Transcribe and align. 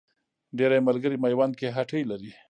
ډېری 0.57 0.79
ملګري 0.87 1.17
میوند 1.23 1.53
کې 1.59 1.67
هټۍ 1.77 2.01
لري. 2.11 2.31